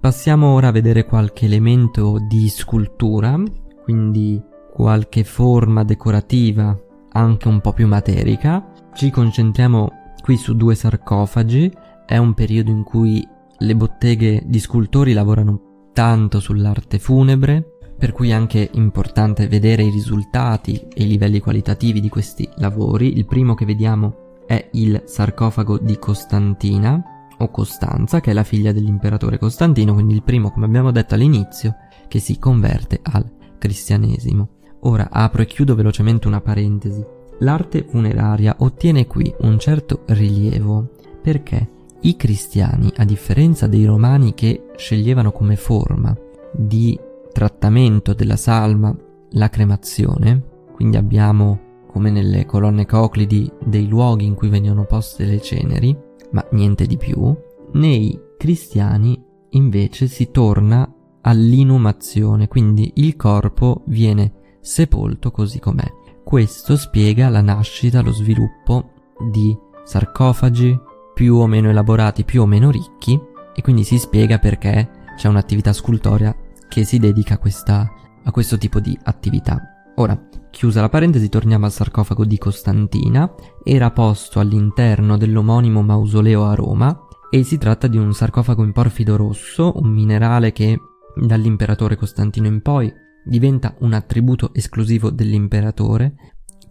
Passiamo 0.00 0.54
ora 0.54 0.68
a 0.68 0.72
vedere 0.72 1.04
qualche 1.04 1.46
elemento 1.46 2.16
di 2.28 2.48
scultura, 2.48 3.40
quindi 3.84 4.42
qualche 4.72 5.22
forma 5.22 5.84
decorativa 5.84 6.76
anche 7.12 7.48
un 7.48 7.60
po' 7.60 7.72
più 7.72 7.86
materica. 7.86 8.72
Ci 8.94 9.10
concentriamo 9.10 9.90
qui 10.22 10.36
su 10.36 10.56
due 10.56 10.74
sarcofagi, 10.74 11.70
è 12.06 12.16
un 12.16 12.34
periodo 12.34 12.70
in 12.70 12.82
cui 12.82 13.26
le 13.58 13.76
botteghe 13.76 14.42
di 14.44 14.58
scultori 14.58 15.12
lavorano 15.12 15.88
tanto 15.92 16.40
sull'arte 16.40 16.98
funebre, 16.98 17.78
per 18.02 18.10
cui 18.10 18.30
è 18.30 18.32
anche 18.32 18.68
importante 18.72 19.46
vedere 19.46 19.84
i 19.84 19.90
risultati 19.90 20.88
e 20.92 21.04
i 21.04 21.06
livelli 21.06 21.38
qualitativi 21.38 22.00
di 22.00 22.08
questi 22.08 22.48
lavori. 22.56 23.16
Il 23.16 23.26
primo 23.26 23.54
che 23.54 23.64
vediamo 23.64 24.40
è 24.44 24.70
il 24.72 25.04
sarcofago 25.06 25.78
di 25.78 25.96
Costantina 26.00 27.00
o 27.38 27.48
Costanza, 27.52 28.18
che 28.18 28.32
è 28.32 28.34
la 28.34 28.42
figlia 28.42 28.72
dell'imperatore 28.72 29.38
Costantino, 29.38 29.92
quindi 29.94 30.14
il 30.14 30.24
primo, 30.24 30.50
come 30.50 30.66
abbiamo 30.66 30.90
detto 30.90 31.14
all'inizio, 31.14 31.76
che 32.08 32.18
si 32.18 32.40
converte 32.40 32.98
al 33.04 33.24
cristianesimo. 33.56 34.48
Ora 34.80 35.08
apro 35.08 35.42
e 35.42 35.46
chiudo 35.46 35.76
velocemente 35.76 36.26
una 36.26 36.40
parentesi. 36.40 37.06
L'arte 37.38 37.84
funeraria 37.88 38.56
ottiene 38.58 39.06
qui 39.06 39.32
un 39.42 39.60
certo 39.60 40.02
rilievo 40.06 40.90
perché 41.22 41.68
i 42.00 42.16
cristiani, 42.16 42.92
a 42.96 43.04
differenza 43.04 43.68
dei 43.68 43.84
romani 43.84 44.34
che 44.34 44.70
sceglievano 44.74 45.30
come 45.30 45.54
forma 45.54 46.12
di 46.52 46.98
trattamento 47.32 48.14
della 48.14 48.36
salma 48.36 48.94
la 49.30 49.48
cremazione, 49.48 50.42
quindi 50.74 50.96
abbiamo 50.96 51.70
come 51.86 52.10
nelle 52.10 52.46
colonne 52.46 52.86
coclidi 52.86 53.50
dei 53.64 53.86
luoghi 53.86 54.24
in 54.24 54.34
cui 54.34 54.48
venivano 54.48 54.84
poste 54.84 55.24
le 55.24 55.40
ceneri, 55.40 55.96
ma 56.30 56.46
niente 56.52 56.86
di 56.86 56.96
più, 56.96 57.36
nei 57.72 58.18
cristiani 58.38 59.22
invece 59.50 60.06
si 60.06 60.30
torna 60.30 60.90
all'inumazione, 61.22 62.48
quindi 62.48 62.92
il 62.96 63.16
corpo 63.16 63.82
viene 63.86 64.32
sepolto 64.60 65.30
così 65.30 65.58
com'è. 65.58 65.90
Questo 66.24 66.76
spiega 66.76 67.28
la 67.28 67.42
nascita, 67.42 68.00
lo 68.00 68.12
sviluppo 68.12 68.90
di 69.30 69.56
sarcofagi, 69.84 70.78
più 71.14 71.36
o 71.36 71.46
meno 71.46 71.68
elaborati, 71.68 72.24
più 72.24 72.42
o 72.42 72.46
meno 72.46 72.70
ricchi, 72.70 73.20
e 73.54 73.60
quindi 73.60 73.84
si 73.84 73.98
spiega 73.98 74.38
perché 74.38 74.88
c'è 75.16 75.28
un'attività 75.28 75.72
scultorea 75.72 76.34
che 76.72 76.84
si 76.84 76.98
dedica 76.98 77.34
a, 77.34 77.38
questa, 77.38 77.92
a 78.22 78.30
questo 78.30 78.56
tipo 78.56 78.80
di 78.80 78.98
attività. 79.02 79.60
Ora, 79.96 80.18
chiusa 80.50 80.80
la 80.80 80.88
parentesi, 80.88 81.28
torniamo 81.28 81.66
al 81.66 81.70
sarcofago 81.70 82.24
di 82.24 82.38
Costantina. 82.38 83.30
Era 83.62 83.90
posto 83.90 84.40
all'interno 84.40 85.18
dell'omonimo 85.18 85.82
mausoleo 85.82 86.46
a 86.46 86.54
Roma 86.54 86.98
e 87.30 87.42
si 87.42 87.58
tratta 87.58 87.88
di 87.88 87.98
un 87.98 88.14
sarcofago 88.14 88.64
in 88.64 88.72
porfido 88.72 89.16
rosso, 89.16 89.74
un 89.76 89.90
minerale 89.90 90.52
che 90.52 90.80
dall'imperatore 91.14 91.96
Costantino 91.96 92.46
in 92.46 92.62
poi 92.62 92.90
diventa 93.22 93.74
un 93.80 93.92
attributo 93.92 94.54
esclusivo 94.54 95.10
dell'imperatore. 95.10 96.14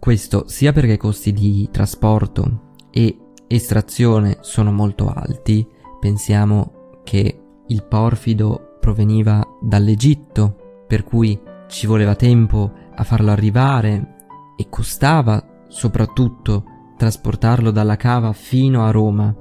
Questo 0.00 0.48
sia 0.48 0.72
perché 0.72 0.94
i 0.94 0.98
costi 0.98 1.32
di 1.32 1.68
trasporto 1.70 2.72
e 2.90 3.16
estrazione 3.46 4.38
sono 4.40 4.72
molto 4.72 5.06
alti. 5.06 5.64
Pensiamo 6.00 7.00
che 7.04 7.40
il 7.68 7.84
porfido 7.84 8.71
proveniva 8.82 9.46
dall'Egitto, 9.60 10.56
per 10.88 11.04
cui 11.04 11.40
ci 11.68 11.86
voleva 11.86 12.16
tempo 12.16 12.72
a 12.96 13.04
farlo 13.04 13.30
arrivare 13.30 14.16
e 14.56 14.66
costava 14.68 15.64
soprattutto 15.68 16.64
trasportarlo 16.96 17.70
dalla 17.70 17.96
cava 17.96 18.32
fino 18.32 18.84
a 18.84 18.90
Roma. 18.90 19.32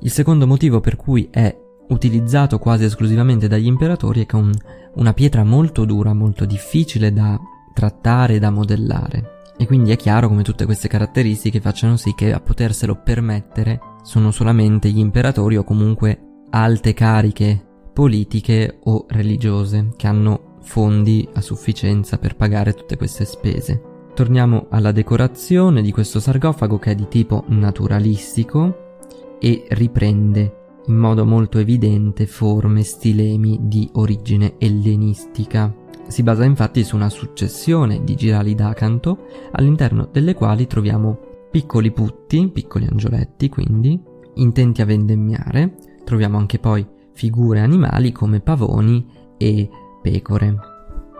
Il 0.00 0.10
secondo 0.10 0.46
motivo 0.46 0.80
per 0.80 0.96
cui 0.96 1.26
è 1.30 1.58
utilizzato 1.88 2.58
quasi 2.58 2.84
esclusivamente 2.84 3.48
dagli 3.48 3.66
imperatori 3.66 4.20
è 4.20 4.26
che 4.26 4.36
è 4.36 4.40
un, 4.40 4.52
una 4.96 5.14
pietra 5.14 5.42
molto 5.42 5.86
dura, 5.86 6.12
molto 6.12 6.44
difficile 6.44 7.12
da 7.14 7.40
trattare 7.72 8.34
e 8.34 8.38
da 8.38 8.50
modellare. 8.50 9.42
E 9.56 9.66
quindi 9.66 9.90
è 9.90 9.96
chiaro 9.96 10.28
come 10.28 10.42
tutte 10.42 10.66
queste 10.66 10.86
caratteristiche 10.86 11.62
facciano 11.62 11.96
sì 11.96 12.12
che 12.14 12.30
a 12.34 12.40
poterselo 12.40 13.00
permettere 13.02 13.80
sono 14.02 14.30
solamente 14.30 14.90
gli 14.90 14.98
imperatori 14.98 15.56
o 15.56 15.64
comunque 15.64 16.42
alte 16.50 16.92
cariche 16.92 17.66
politiche 17.96 18.80
o 18.84 19.06
religiose 19.08 19.94
che 19.96 20.06
hanno 20.06 20.58
fondi 20.60 21.26
a 21.32 21.40
sufficienza 21.40 22.18
per 22.18 22.36
pagare 22.36 22.74
tutte 22.74 22.98
queste 22.98 23.24
spese. 23.24 23.80
Torniamo 24.12 24.66
alla 24.68 24.92
decorazione 24.92 25.80
di 25.80 25.92
questo 25.92 26.20
sarcofago 26.20 26.78
che 26.78 26.90
è 26.90 26.94
di 26.94 27.08
tipo 27.08 27.44
naturalistico 27.46 28.98
e 29.40 29.64
riprende 29.70 30.80
in 30.88 30.94
modo 30.94 31.24
molto 31.24 31.58
evidente 31.58 32.26
forme 32.26 32.82
stilemi 32.82 33.60
di 33.62 33.88
origine 33.94 34.56
ellenistica. 34.58 35.74
Si 36.06 36.22
basa 36.22 36.44
infatti 36.44 36.84
su 36.84 36.96
una 36.96 37.08
successione 37.08 38.04
di 38.04 38.14
girali 38.14 38.54
d'acanto 38.54 39.24
all'interno 39.52 40.06
delle 40.12 40.34
quali 40.34 40.66
troviamo 40.66 41.18
piccoli 41.50 41.90
putti, 41.92 42.50
piccoli 42.50 42.86
angioletti 42.90 43.48
quindi, 43.48 43.98
intenti 44.34 44.82
a 44.82 44.84
vendemmiare, 44.84 45.76
troviamo 46.04 46.36
anche 46.36 46.58
poi 46.58 46.86
figure 47.16 47.60
animali 47.60 48.12
come 48.12 48.40
pavoni 48.40 49.04
e 49.38 49.68
pecore. 50.02 50.54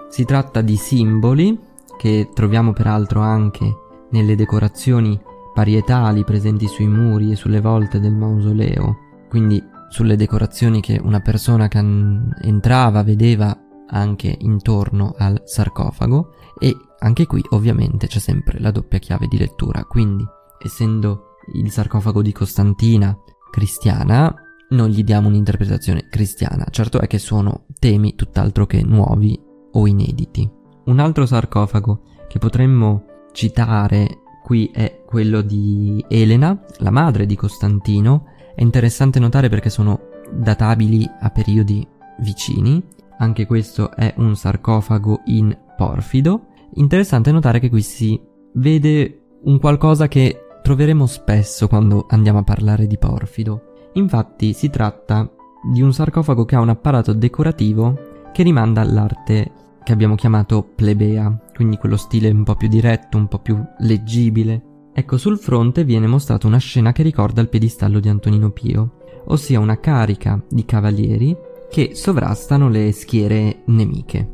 Si 0.09 0.25
tratta 0.25 0.61
di 0.61 0.77
simboli 0.77 1.59
che 1.97 2.29
troviamo 2.33 2.73
peraltro 2.73 3.21
anche 3.21 3.75
nelle 4.11 4.37
decorazioni 4.37 5.19
parietali 5.55 6.23
presenti 6.23 6.69
sui 6.69 6.87
muri 6.87 7.33
e 7.33 7.37
sulle 7.37 7.61
volte 7.61 7.99
del 7.99 8.15
mausoleo, 8.15 8.99
quindi 9.29 9.61
sulle 9.89 10.17
decorazioni 10.17 10.81
che 10.83 11.01
una 11.03 11.21
persona 11.21 11.67
che 11.69 11.79
entrava 11.79 13.03
vedeva 13.03 13.59
anche 13.89 14.37
intorno 14.41 15.15
al 15.17 15.43
sarcofago 15.45 16.35
e 16.59 16.77
anche 16.99 17.27
qui 17.27 17.43
ovviamente 17.51 18.07
c'è 18.07 18.19
sempre 18.19 18.61
la 18.61 18.71
doppia 18.71 18.99
chiave 18.99 19.29
di 19.29 19.39
lettura, 19.39 19.85
quindi 19.85 20.25
essendo 20.63 21.37
il 21.55 21.71
sarcofago 21.71 22.21
di 22.21 22.33
Costantina 22.33 23.17
cristiana, 23.51 24.35
non 24.71 24.89
gli 24.89 25.05
diamo 25.05 25.29
un'interpretazione 25.29 26.09
cristiana. 26.09 26.67
Certo 26.71 27.01
è 27.01 27.07
che 27.07 27.19
sono 27.19 27.67
temi 27.79 28.15
tutt'altro 28.15 28.67
che 28.67 28.83
nuovi 28.83 29.39
o 29.73 29.87
inediti. 29.87 30.49
Un 30.87 30.99
altro 30.99 31.27
sarcofago 31.27 32.03
che 32.29 32.39
potremmo 32.39 33.05
citare 33.33 34.21
qui 34.43 34.71
è 34.73 35.03
quello 35.05 35.43
di 35.43 36.05
Elena, 36.09 36.61
la 36.79 36.91
madre 36.91 37.27
di 37.27 37.37
Costantino. 37.37 38.27
È 38.55 38.63
interessante 38.63 39.19
notare 39.19 39.49
perché 39.49 39.71
sono 39.71 40.01
databili 40.33 41.09
a 41.21 41.31
periodi 41.31 41.87
vicini. 42.21 42.83
Anche 43.19 43.47
questo 43.47 43.91
è 43.93 44.15
un 44.19 44.37
sarcofago 44.37 45.23
in 45.27 45.57
porfido. 45.77 46.47
Interessante 46.75 47.33
notare 47.33 47.61
che 47.61 47.69
qui 47.69 47.83
si 47.83 48.21
vede 48.55 49.23
un 49.45 49.59
qualcosa 49.59 50.09
che 50.09 50.41
troveremo 50.63 51.07
spesso 51.07 51.69
quando 51.69 52.07
andiamo 52.09 52.39
a 52.39 52.45
parlare 52.45 52.87
di 52.87 52.99
porfido. 52.99 53.75
Infatti 53.97 54.53
si 54.53 54.71
tratta 54.71 55.31
di 55.63 55.83
un 55.83 55.93
sarcofago 55.93 56.45
che 56.45 56.55
ha 56.55 56.61
un 56.61 56.69
apparato 56.69 57.13
decorativo 57.13 58.29
che 58.33 58.43
rimanda 58.43 58.83
all'arte 58.83 59.53
che 59.83 59.93
abbiamo 59.93 60.17
chiamato 60.17 60.63
plebea, 60.63 61.35
quindi 61.55 61.77
quello 61.77 61.97
stile 61.97 62.29
un 62.31 62.43
po' 62.43 62.57
più 62.57 62.69
diretto, 62.69 63.17
un 63.17 63.29
po' 63.29 63.39
più 63.39 63.59
leggibile. 63.79 64.91
Ecco, 64.93 65.17
sul 65.17 65.39
fronte 65.39 65.85
viene 65.85 66.07
mostrata 66.07 66.47
una 66.47 66.59
scena 66.59 66.93
che 66.93 67.03
ricorda 67.03 67.41
il 67.41 67.49
piedistallo 67.49 68.01
di 68.01 68.09
Antonino 68.09 68.51
Pio, 68.51 68.97
ossia 69.27 69.61
una 69.61 69.79
carica 69.79 70.43
di 70.49 70.65
cavalieri 70.65 71.37
che 71.71 71.91
sovrastano 71.95 72.69
le 72.69 72.93
schiere 72.93 73.63
nemiche. 73.67 74.33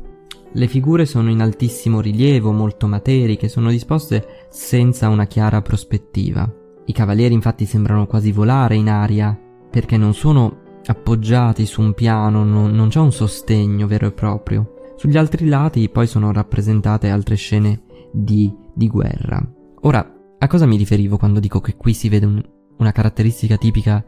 Le 0.51 0.67
figure 0.67 1.05
sono 1.05 1.29
in 1.29 1.41
altissimo 1.41 2.01
rilievo, 2.01 2.51
molto 2.51 2.87
materiche, 2.87 3.47
sono 3.47 3.69
disposte 3.69 4.47
senza 4.49 5.09
una 5.09 5.25
chiara 5.25 5.61
prospettiva. 5.61 6.51
I 6.85 6.93
cavalieri 6.93 7.33
infatti 7.33 7.65
sembrano 7.65 8.07
quasi 8.07 8.31
volare 8.31 8.75
in 8.75 8.89
aria, 8.89 9.37
perché 9.73 9.97
non 9.97 10.13
sono 10.13 10.81
appoggiati 10.85 11.65
su 11.65 11.81
un 11.81 11.95
piano, 11.95 12.43
non, 12.43 12.69
non 12.73 12.89
c'è 12.89 12.99
un 12.99 13.11
sostegno 13.11 13.87
vero 13.87 14.05
e 14.05 14.11
proprio. 14.11 14.75
Sugli 14.95 15.17
altri 15.17 15.47
lati 15.47 15.89
poi 15.89 16.05
sono 16.05 16.31
rappresentate 16.31 17.09
altre 17.09 17.33
scene 17.33 17.81
di, 18.11 18.55
di 18.71 18.87
guerra. 18.87 19.43
Ora, 19.81 20.13
a 20.37 20.47
cosa 20.47 20.67
mi 20.67 20.77
riferivo 20.77 21.17
quando 21.17 21.39
dico 21.39 21.59
che 21.59 21.75
qui 21.75 21.95
si 21.95 22.07
vede 22.07 22.27
un, 22.27 22.39
una 22.77 22.91
caratteristica 22.91 23.57
tipica 23.57 24.05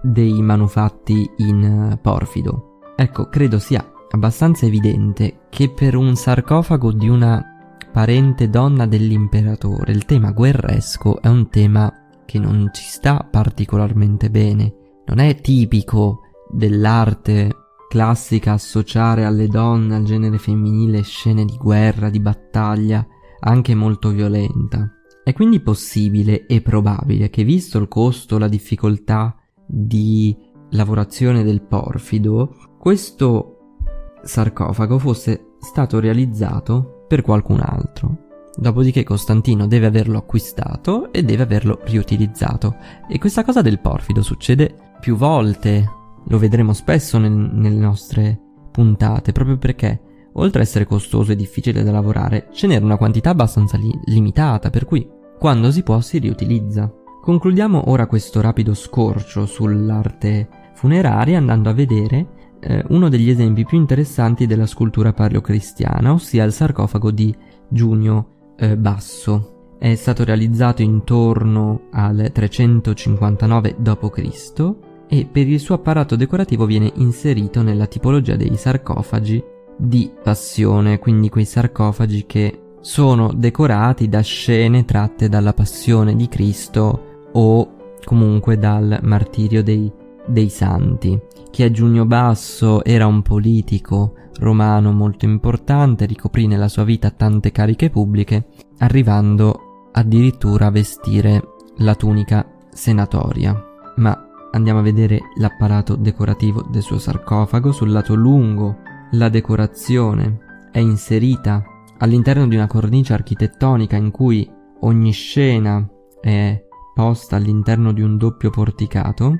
dei 0.00 0.40
manufatti 0.40 1.30
in 1.36 1.98
porfido? 2.00 2.78
Ecco, 2.96 3.28
credo 3.28 3.58
sia 3.58 3.86
abbastanza 4.08 4.64
evidente 4.64 5.40
che 5.50 5.68
per 5.68 5.96
un 5.96 6.16
sarcofago 6.16 6.92
di 6.92 7.10
una 7.10 7.44
parente 7.92 8.48
donna 8.48 8.86
dell'imperatore 8.86 9.92
il 9.92 10.06
tema 10.06 10.30
guerresco 10.30 11.20
è 11.20 11.28
un 11.28 11.50
tema 11.50 11.92
che 12.24 12.38
non 12.38 12.70
ci 12.72 12.84
sta 12.84 13.28
particolarmente 13.30 14.30
bene. 14.30 14.74
Non 15.06 15.18
è 15.18 15.40
tipico 15.40 16.20
dell'arte 16.50 17.50
classica 17.88 18.52
associare 18.52 19.24
alle 19.24 19.46
donne, 19.46 19.96
al 19.96 20.02
genere 20.02 20.38
femminile, 20.38 21.02
scene 21.02 21.44
di 21.44 21.56
guerra, 21.56 22.10
di 22.10 22.20
battaglia, 22.20 23.06
anche 23.40 23.74
molto 23.74 24.08
violenta. 24.10 24.90
È 25.22 25.32
quindi 25.32 25.60
possibile 25.60 26.46
e 26.46 26.60
probabile 26.60 27.30
che, 27.30 27.44
visto 27.44 27.78
il 27.78 27.88
costo, 27.88 28.38
la 28.38 28.48
difficoltà 28.48 29.36
di 29.66 30.36
lavorazione 30.70 31.42
del 31.44 31.62
porfido, 31.62 32.56
questo 32.78 33.78
sarcofago 34.22 34.98
fosse 34.98 35.54
stato 35.60 36.00
realizzato 36.00 37.04
per 37.06 37.22
qualcun 37.22 37.60
altro. 37.60 38.18
Dopodiché 38.56 39.02
Costantino 39.02 39.66
deve 39.66 39.86
averlo 39.86 40.18
acquistato 40.18 41.12
e 41.12 41.22
deve 41.22 41.42
averlo 41.42 41.80
riutilizzato. 41.84 42.76
E 43.08 43.18
questa 43.18 43.44
cosa 43.44 43.62
del 43.62 43.80
porfido 43.80 44.22
succede 44.22 44.83
più 45.04 45.16
volte, 45.16 45.86
lo 46.28 46.38
vedremo 46.38 46.72
spesso 46.72 47.18
nel, 47.18 47.30
nelle 47.30 47.78
nostre 47.78 48.40
puntate, 48.70 49.32
proprio 49.32 49.58
perché, 49.58 50.00
oltre 50.32 50.62
ad 50.62 50.66
essere 50.66 50.86
costoso 50.86 51.30
e 51.30 51.36
difficile 51.36 51.82
da 51.82 51.92
lavorare, 51.92 52.48
ce 52.52 52.66
n'era 52.66 52.86
una 52.86 52.96
quantità 52.96 53.28
abbastanza 53.28 53.76
li- 53.76 54.00
limitata, 54.06 54.70
per 54.70 54.86
cui 54.86 55.06
quando 55.38 55.70
si 55.70 55.82
può 55.82 56.00
si 56.00 56.16
riutilizza. 56.16 56.90
Concludiamo 57.20 57.90
ora 57.90 58.06
questo 58.06 58.40
rapido 58.40 58.72
scorcio 58.72 59.44
sull'arte 59.44 60.48
funeraria 60.72 61.36
andando 61.36 61.68
a 61.68 61.74
vedere 61.74 62.56
eh, 62.60 62.82
uno 62.88 63.10
degli 63.10 63.28
esempi 63.28 63.66
più 63.66 63.76
interessanti 63.76 64.46
della 64.46 64.64
scultura 64.64 65.12
paleocristiana, 65.12 66.14
ossia 66.14 66.44
il 66.44 66.52
sarcofago 66.52 67.10
di 67.10 67.36
Giunio 67.68 68.54
eh, 68.56 68.74
Basso. 68.78 69.74
È 69.78 69.94
stato 69.96 70.24
realizzato 70.24 70.80
intorno 70.80 71.88
al 71.90 72.30
359 72.32 73.76
d.C. 73.80 74.93
e 75.08 75.28
per 75.30 75.48
il 75.48 75.60
suo 75.60 75.76
apparato 75.76 76.16
decorativo 76.16 76.66
viene 76.66 76.90
inserito 76.96 77.62
nella 77.62 77.86
tipologia 77.86 78.36
dei 78.36 78.56
sarcofagi 78.56 79.42
di 79.76 80.10
passione, 80.22 80.98
quindi 80.98 81.28
quei 81.28 81.44
sarcofagi 81.44 82.24
che 82.26 82.58
sono 82.80 83.32
decorati 83.34 84.08
da 84.08 84.20
scene 84.20 84.84
tratte 84.84 85.28
dalla 85.28 85.54
passione 85.54 86.14
di 86.14 86.28
Cristo 86.28 87.28
o 87.32 87.76
comunque 88.04 88.58
dal 88.58 88.98
martirio 89.02 89.62
dei, 89.62 89.90
dei 90.26 90.48
santi. 90.50 91.18
Chi 91.50 91.62
è 91.62 91.70
Giugno 91.70 92.04
Basso 92.04 92.84
era 92.84 93.06
un 93.06 93.22
politico 93.22 94.14
romano 94.38 94.92
molto 94.92 95.24
importante, 95.24 96.06
ricoprì 96.06 96.46
nella 96.46 96.68
sua 96.68 96.84
vita 96.84 97.10
tante 97.10 97.52
cariche 97.52 97.90
pubbliche, 97.90 98.48
arrivando 98.78 99.88
addirittura 99.92 100.66
a 100.66 100.70
vestire 100.70 101.42
la 101.78 101.94
tunica 101.94 102.46
senatoria. 102.70 103.56
Ma 103.96 104.28
andiamo 104.54 104.78
a 104.78 104.82
vedere 104.82 105.18
l'apparato 105.36 105.96
decorativo 105.96 106.62
del 106.62 106.82
suo 106.82 106.98
sarcofago. 106.98 107.72
Sul 107.72 107.90
lato 107.90 108.14
lungo 108.14 108.78
la 109.12 109.28
decorazione 109.28 110.68
è 110.70 110.78
inserita 110.78 111.62
all'interno 111.98 112.46
di 112.46 112.56
una 112.56 112.66
cornice 112.66 113.12
architettonica 113.12 113.96
in 113.96 114.10
cui 114.10 114.48
ogni 114.80 115.12
scena 115.12 115.86
è 116.20 116.62
posta 116.94 117.36
all'interno 117.36 117.92
di 117.92 118.02
un 118.02 118.16
doppio 118.16 118.50
porticato 118.50 119.36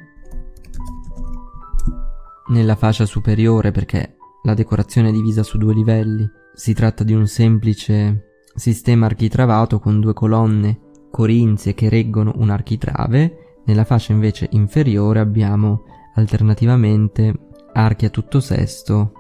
nella 2.49 2.75
fascia 2.75 3.07
superiore 3.07 3.71
perché 3.71 4.17
la 4.43 4.55
decorazione 4.55 5.09
è 5.09 5.13
divisa 5.13 5.43
su 5.43 5.57
due 5.57 5.73
livelli. 5.73 6.29
Si 6.53 6.75
tratta 6.75 7.05
di 7.05 7.15
un 7.15 7.27
semplice 7.27 8.43
sistema 8.55 9.07
architravato 9.07 9.79
con 9.79 10.01
due 10.01 10.13
colonne 10.13 10.81
corinzie 11.11 11.75
che 11.75 11.89
reggono 11.89 12.33
un 12.37 12.51
architrave. 12.51 13.44
Nella 13.67 13.85
fascia 13.85 14.13
invece 14.13 14.49
inferiore 14.53 15.21
abbiamo 15.21 15.85
alternativamente 16.15 17.33
archi 17.73 18.05
a 18.05 18.11
tutto 18.11 18.41
sesto 18.41 19.13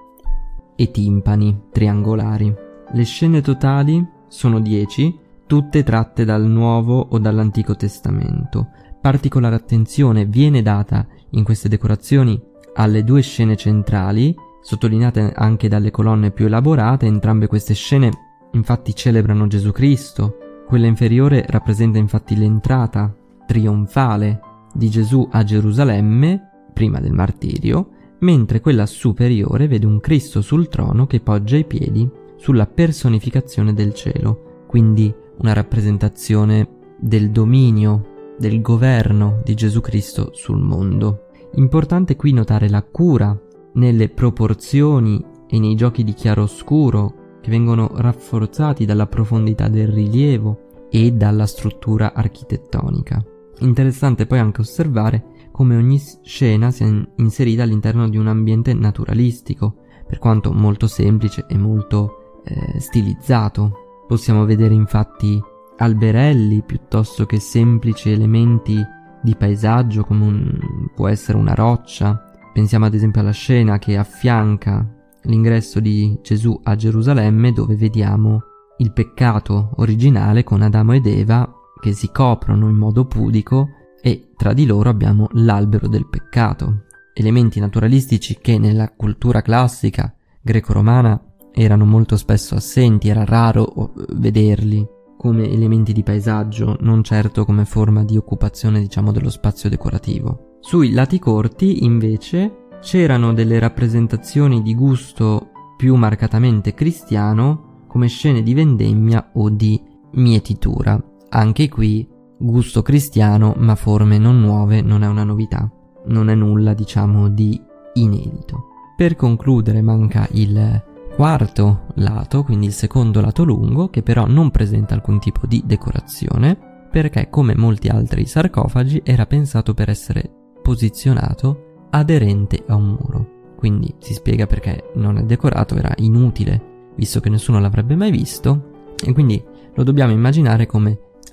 e 0.77 0.91
timpani 0.91 1.69
triangolari. 1.73 2.55
Le 2.93 3.05
scene 3.05 3.41
totali 3.41 4.07
sono 4.29 4.61
10, 4.61 5.19
tutte 5.47 5.83
tratte 5.83 6.25
dal 6.25 6.45
Nuovo 6.45 6.99
o 7.11 7.19
dall'Antico 7.19 7.75
Testamento. 7.75 8.69
Particolare 9.01 9.55
attenzione 9.55 10.25
viene 10.25 10.63
data 10.63 11.07
in 11.31 11.45
queste 11.45 11.69
decorazioni 11.69 12.41
alle 12.75 13.05
due 13.05 13.23
scene 13.23 13.57
centrali, 13.57 14.35
sottolineate 14.61 15.33
anche 15.35 15.69
dalle 15.69 15.91
colonne 15.91 16.31
più 16.31 16.47
elaborate, 16.47 17.07
entrambe 17.07 17.47
queste 17.47 17.75
scene 17.75 18.11
infatti 18.53 18.95
celebrano 18.95 19.47
Gesù 19.47 19.73
Cristo. 19.73 20.39
Quella 20.67 20.87
inferiore 20.87 21.45
rappresenta 21.49 21.99
infatti 21.99 22.37
l'entrata 22.37 23.15
trionfale 23.47 24.41
di 24.73 24.91
Gesù 24.91 25.27
a 25.31 25.43
Gerusalemme, 25.45 26.69
prima 26.73 27.01
del 27.01 27.13
martirio, 27.13 27.91
mentre 28.21 28.61
quella 28.61 28.87
superiore 28.87 29.69
vede 29.69 29.87
un 29.87 30.01
Cristo 30.01 30.41
sul 30.41 30.69
trono 30.69 31.07
che 31.07 31.21
poggia 31.21 31.57
i 31.57 31.65
piedi 31.65 32.09
sulla 32.37 32.67
personificazione 32.67 33.73
del 33.73 33.95
cielo, 33.95 34.65
quindi 34.67 35.15
una 35.39 35.53
rappresentazione 35.53 36.69
del 36.99 37.31
dominio, 37.31 38.35
del 38.39 38.61
governo 38.61 39.41
di 39.45 39.55
Gesù 39.55 39.81
Cristo 39.81 40.31
sul 40.33 40.61
mondo. 40.61 41.29
Importante 41.55 42.17
qui 42.17 42.33
notare 42.33 42.69
la 42.69 42.83
cura 42.83 43.39
nelle 43.75 44.09
proporzioni 44.09 45.25
e 45.49 45.59
nei 45.59 45.75
giochi 45.77 46.03
di 46.03 46.15
chiaroscuro 46.15 47.39
che 47.41 47.51
vengono 47.51 47.91
rafforzati 47.95 48.85
dalla 48.85 49.07
profondità 49.07 49.69
del 49.69 49.89
rilievo 49.89 50.87
e 50.91 51.13
dalla 51.13 51.47
struttura 51.47 52.13
architettonica. 52.15 53.25
Interessante 53.61 54.27
poi 54.27 54.39
anche 54.39 54.61
osservare 54.61 55.49
come 55.53 55.77
ogni 55.77 56.01
scena 56.23 56.71
sia 56.71 56.87
inserita 57.17 57.63
all'interno 57.63 58.09
di 58.09 58.17
un 58.17 58.27
ambiente 58.27 58.75
naturalistico, 58.75 59.77
per 60.07 60.19
quanto 60.19 60.53
molto 60.53 60.87
semplice 60.87 61.47
e 61.49 61.57
molto 61.57 62.41
eh, 62.45 62.81
stilizzato. 62.81 64.05
Possiamo 64.07 64.45
vedere 64.45 64.75
infatti 64.75 65.41
alberelli 65.77 66.63
piuttosto 66.63 67.25
che 67.25 67.39
semplici 67.39 68.11
elementi 68.11 68.83
di 69.23 69.35
paesaggio 69.37 70.05
come 70.05 70.25
un, 70.25 70.59
può 70.95 71.09
essere 71.09 71.39
una 71.39 71.55
roccia. 71.55 72.33
Pensiamo 72.53 72.87
ad 72.87 72.95
esempio 72.95 73.21
alla 73.21 73.31
scena 73.31 73.79
che 73.79 73.97
affianca 73.97 74.87
l'ingresso 75.23 75.81
di 75.81 76.19
Gesù 76.23 76.59
a 76.65 76.75
Gerusalemme 76.75 77.53
dove 77.53 77.77
vediamo 77.77 78.43
il 78.79 78.93
peccato 78.93 79.71
originale 79.77 80.43
con 80.43 80.63
Adamo 80.63 80.93
ed 80.93 81.07
Eva 81.07 81.51
che 81.85 81.93
si 81.93 82.11
coprono 82.11 82.71
in 82.71 82.77
modo 82.77 83.05
pudico 83.05 83.69
e 84.01 84.31
tra 84.39 84.55
di 84.55 84.65
loro 84.65 84.89
abbiamo 84.89 85.29
l'albero 85.33 85.87
del 85.87 86.09
peccato, 86.09 86.85
elementi 87.13 87.61
naturalistici 87.61 88.39
che 88.41 88.57
nella 88.59 88.89
cultura 88.89 89.43
classica 89.43 90.15
greco-romana 90.41 91.23
erano 91.53 91.85
molto 91.85 92.17
spesso 92.17 92.55
assenti, 92.55 93.11
era 93.11 93.27
raro 93.27 93.93
vederli 94.15 94.83
come 95.19 95.47
elementi 95.51 95.93
di 95.93 96.03
paesaggio, 96.03 96.79
non 96.81 97.03
certo 97.03 97.45
come 97.45 97.67
forma 97.67 98.03
di 98.03 98.17
occupazione 98.17 98.81
diciamo 98.81 99.13
dello 99.13 99.29
spazio 99.29 99.69
decorativo. 99.69 100.57
Sui 100.61 100.91
lati 100.91 101.19
corti 101.19 101.85
invece 101.85 102.69
c'erano 102.81 103.35
delle 103.35 103.59
rappresentazioni 103.59 104.63
di 104.63 104.75
gusto 104.75 105.51
più 105.77 105.97
marcatamente 105.97 106.73
cristiano 106.73 107.85
come 107.87 108.07
scene 108.07 108.43
di 108.43 108.55
vendemmia 108.55 109.33
o 109.35 109.51
di 109.51 109.79
mietitura. 110.13 110.99
Anche 111.37 111.69
qui 111.69 112.09
gusto 112.39 112.83
cristiano 112.83 113.55
ma 113.57 113.75
forme 113.75 114.19
non 114.19 114.41
nuove, 114.41 114.83
non 114.83 115.03
è 115.03 115.09
una 115.09 115.25
novità, 115.25 115.69
non 116.07 116.31
è 116.31 116.35
nulla 116.37 116.75
diciamo 116.75 117.29
di 117.29 117.61
inedito. 117.95 118.69
Per 118.97 119.17
concludere 119.17 119.83
manca 119.83 120.29
il 120.31 120.81
quarto 121.17 121.87
lato, 121.97 122.45
quindi 122.45 122.67
il 122.67 122.73
secondo 122.73 123.21
lato 123.21 123.43
lungo, 123.43 123.89
che 123.89 124.05
però 124.05 124.29
non 124.29 124.53
presenta 124.53 124.95
alcun 124.95 125.19
tipo 125.19 125.49
di 125.49 125.65
decorazione, 125.67 126.57
perché 126.89 127.29
come 127.31 127.57
molti 127.57 127.89
altri 127.89 128.27
sarcofagi 128.27 129.03
era 129.05 129.27
pensato 129.27 129.75
per 129.75 129.89
essere 129.89 130.31
posizionato 130.63 131.87
aderente 131.91 132.63
a 132.69 132.77
un 132.77 132.97
muro. 133.01 133.29
Quindi 133.57 133.93
si 133.99 134.15
spiega 134.15 134.47
perché 134.47 134.91
non 134.95 135.19
è 135.19 135.25
decorato, 135.25 135.75
era 135.75 135.93
inutile, 135.97 136.93
visto 136.95 137.19
che 137.19 137.29
nessuno 137.29 137.59
l'avrebbe 137.59 137.97
mai 137.97 138.13
visto, 138.13 138.93
e 139.05 139.13
quindi 139.13 139.43
lo 139.75 139.83
dobbiamo 139.83 140.13
immaginare 140.13 140.67
come 140.67 140.99